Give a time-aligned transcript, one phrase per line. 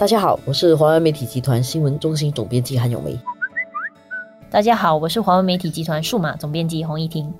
[0.00, 3.20] 大家好，我是华为媒体集团新闻中心总编辑韩永梅。
[4.48, 7.30] 大家好，我是华为媒体集团数码总编辑洪一婷。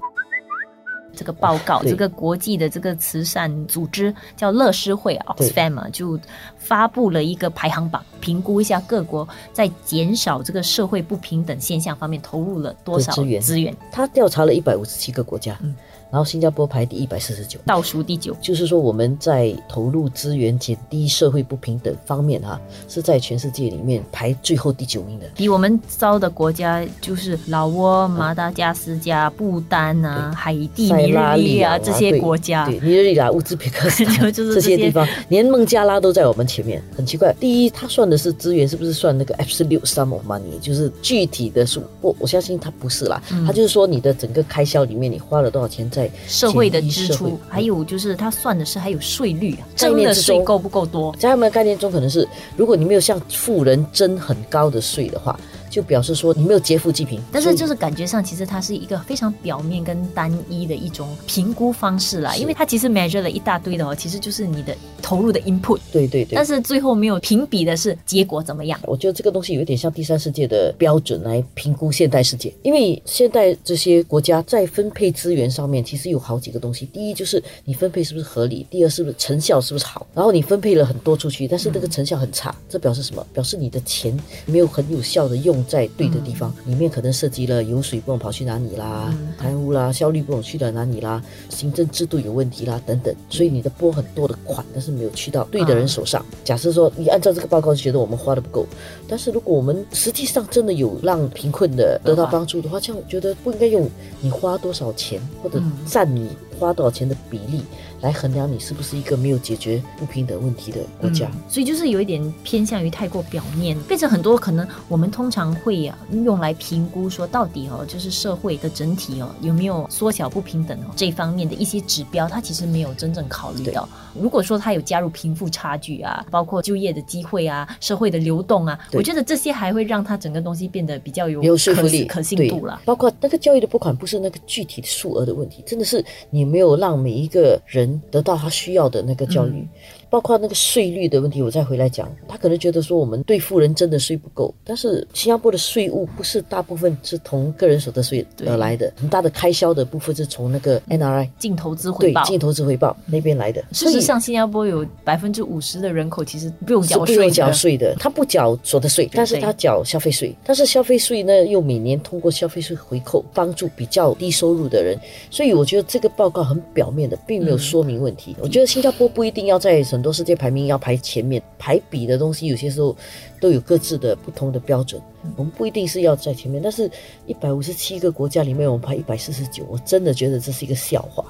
[1.14, 6.18] 这个报告，这个国际的这个慈善组织叫乐施会 Oxfam 就
[6.58, 13.74] 发布了一个排行榜，评估一下各国在减少这个社会不平等现象方面投入了多少资源。
[13.90, 15.58] 他调查了一百五十七个国家。
[15.62, 15.74] 嗯。
[16.12, 25.26] 然后新加坡排第一百四十九，倒数第九，就是说我们在投入资源减低社会不平等方面哈，是在全世界里面排最后第九名的。
[25.36, 32.66] 比我们糟的国家就是老挝、马达加斯加、不丹啊、海地、尼日利亚这些国家。
[32.66, 37.34] 对，尼日利亚、乌兹别克斯坦 这些地方，连孟加拉都在我们前面，很奇怪。
[37.40, 41.82] 第一，他算的是资源，是不是算那个 absolute sum of money，就是具体的数？
[42.00, 46.10] 不，我相信他不是啦，他就是说你的整个开销里面，你花了多少钱在。
[46.26, 51.14] 社会的支出，还有就是他算的是还有税率啊，真的税够不够多？
[51.18, 52.26] 在他们的概念中，可能是
[52.56, 55.38] 如果你没有向富人征很高的税的话。
[55.70, 68.78] 就表示说你没有劫富济贫，但是就是感觉上其实它是一个非常表面跟单一的一种评估方式啦，因为它其实 measure 了一大堆的哦，其实就是你的投入的 input，对对对，但是最后没有评比的是结果怎么样。
[68.82, 83.24] 我觉得这个东西有点像第三世界的标准来评估现代世界，因为现代这些国家在分配资源上面其实有好几个东西，第一就是你分配是不是合理，第二是不是成效是不是好，然后你分配了很多出去，但是这个成效很差，这表示什么？
[83.32, 85.59] 表示你的钱没有很有效的用。
[85.66, 96.24] 在对的地方，里面可能涉及了油水不懂跑去哪里啦，贪污啦，效率不懂去了哪里啦，行政制度有问题啦等等，所以你的拨很多的款，但是没有去到对的人手上。
[96.44, 98.66] 假设说你按照这个报告就觉得我们花的不够，
[99.08, 103.88] 但是如果我们实际上真的有让贫困的得到帮助的话，这样我觉得不应该用
[104.20, 106.28] 你花多少钱或者占你
[106.60, 107.62] 花多少钱的比例。
[108.02, 123.86] 来衡量你是不是一个没有解决不平等问题的国家，所以就是有一点偏向于太过表面，变成很多可能我们通常会啊用来评估说到底哦，就是社会的整体哦有没有缩小不平等哦这方面的一些指标，它其实没有真正考虑到。
[124.18, 132.80] 如果说它有加入贫富差距啊，包括就业的机会啊，社会的流动啊，我觉得这些还会让它整个东西变得比较有有说服力、可信度了。
[132.86, 138.00] 包括那个教育的拨款不是那个具体的数额的问题，真的是你没有让每一个人。
[138.10, 139.66] 得到他需要的那个教育。
[140.08, 142.10] 包括那个税率的问题，我再回来讲。
[142.26, 153.62] 他可能觉得说我们对富人真的税不够，但是新加坡的税务不是大部分是从个人所得税而来的，很大的开销的部分是从那个 NRI 净投资回报，净投资回报那边来的。
[153.70, 157.94] 事实上，新加坡有百分之五十的人口其实不用缴税，不用缴税的。
[158.00, 160.34] 他不缴所得税，但是他缴消费税。
[160.44, 164.98] 但是消费税呢，又每年通过消费税回扣，帮助比较低收入的人。
[165.30, 168.34] 所以我觉得这个报告很表面的，并没有说明问题。
[168.40, 170.80] 我觉得新加坡不一定要在很多世界排名要。
[170.80, 172.96] 排前面排比的东西，有些时候
[173.38, 174.98] 都有各自的不同的标准。
[175.36, 176.90] 我们不一定是要在前面，但是
[177.26, 181.22] 一百五十七个国家里面，我们排一百四十九，我真的觉得这是一个笑话。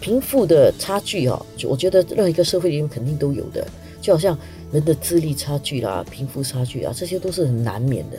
[0.00, 3.66] 贫富的差距啊，就我觉得任何一个社会里面肯定都有的，
[4.00, 4.38] 就好像
[4.70, 8.18] 人的智力差距啦、贫富差距啊，这些都是很难免的。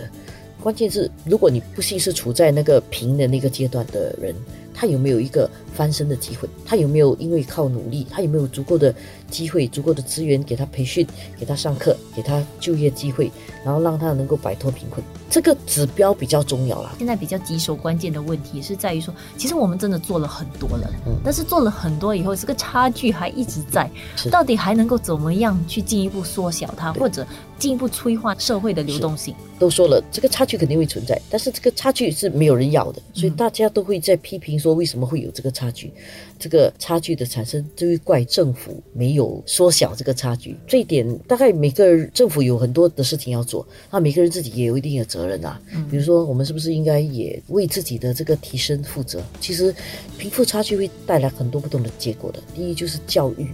[0.61, 4.35] 关键是，如果你不幸是处在那个贫的那个阶段的人。
[4.75, 6.49] 他有没有一个翻身的机会？
[6.65, 8.05] 他有没有因为靠努力？
[8.09, 8.93] 他有没有足够的
[9.31, 11.07] 机会、足够的资源给他培训、
[11.39, 13.31] 给他上课、给他就业机会，
[13.63, 15.01] 然后让他能够摆脱贫困？
[15.29, 16.93] 这个指标比较重要啦。
[16.97, 23.89] 现在比较棘手、关键的问题是在于说，其实我们真的做了很多了，嗯，但是做了很多以后，这个差距还一直在。
[24.29, 27.25] 到底还能够怎么样去进一步缩小它，或者
[27.57, 29.33] 进一步催化社会的流动性？
[29.57, 34.59] 都说了，这个差距肯定会存在，但是这个差距是没有人要的，所以大家都会在批评。
[34.65, 35.91] 说为什么会有这个差距？
[36.39, 40.57] 这个差距的产生，就会怪政府没有缩小这个差距。
[40.67, 45.61] 这一点大概每个政府有很多的事情要做，那每个人自己也有一定的责任啊。
[45.89, 49.23] 比如说，我们是不是应该也为自己的这个提升负责？
[49.39, 49.73] 其实，
[50.17, 52.41] 贫富差距会带来很多不同的结果的。
[52.55, 53.47] 第一就是教育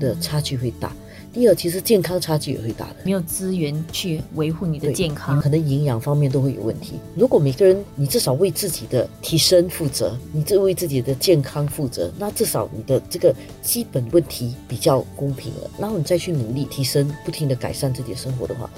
[0.00, 0.92] 的差距会大。
[1.36, 6.94] 第二，其实健康差距也会大的，没有资源去维护你的健康，可能营养方面都会有问题。
[7.14, 15.70] 如果每个人你至少为自己的提升负责，你这为自己的健康负责，那至少你的这个基本问题比较公平了。
[15.78, 18.70] 然后你再去努力提升，不停的改善自己的生活的话。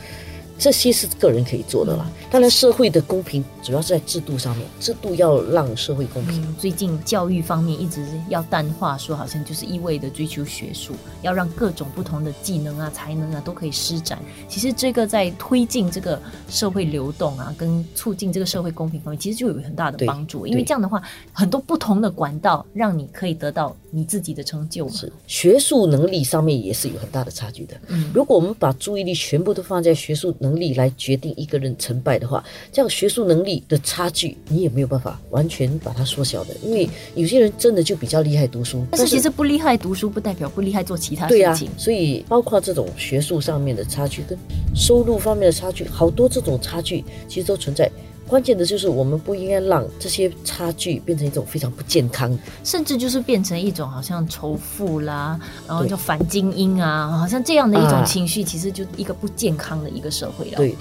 [0.59, 2.11] 这些是个人可以做的啦。
[2.31, 6.55] 当然，社会的公平主要是在制度上面，制度要让社会公平。
[6.57, 14.19] 最近教育方面一直要淡化，说好像就是一味的追求学术，要让各种不同的技能啊、才能啊都可以施展。
[14.49, 16.21] 其实这个在推进这个
[16.51, 20.47] 社会流动啊，跟促进这个社会公平方面，其实就有很大的帮助。
[20.47, 21.01] 因为这样的话，
[21.33, 24.89] 很多不同的管道让你可以得到你自己的成就。
[24.89, 27.75] 是学术能力上面也是有很大的差距的。
[27.87, 36.55] 嗯，如果我们把注意力全部都放在学术能力来决定一个人成败的话，这样学术能力的差距你也没有办法完全把它缩小的。
[36.63, 41.71] 因为有些人真的就比较厉害读书，但是其实不厉害读书不代表不厉害做其他事情。
[41.77, 44.39] 所以包括这种学术上面的差距跟
[44.75, 47.91] 收入方面的差距，好多这种差距其实都存在。
[48.29, 60.59] 关键的就是我们不应该让这些差距变成一种非常不健康，甚至就是变成一种好像仇富啦，然后就反精英啊，好像这样的一种情绪，其实就一个不健康的一个社会了。
[60.59, 60.77] 对。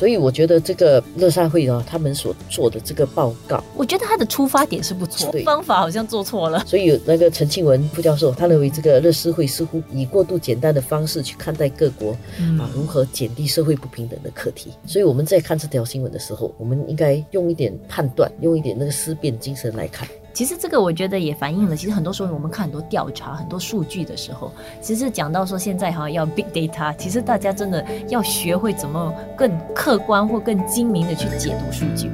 [0.00, 6.64] 所以我觉得这个乐善会啊，他们所做的这个报告，我觉得他的出发点是不错，方法好像做错了。
[6.64, 12.12] 所以那个陈庆文副教授，他认为这个乐施会似乎以过度简单的方式去看待各国
[12.58, 14.72] 啊如何减低社会不平等的课题。
[14.86, 20.08] 所以我们在看这条新闻的时候，我们应该用一点判断，用一点那个思辨精神来看。
[20.32, 32.10] 其实这个我觉得也反映了，其实很多时候我们看很多调查、很多数据的时候，其实讲到说现在哈要 big data，其实大家真的要学会怎么更客观或更精明的去解读数据。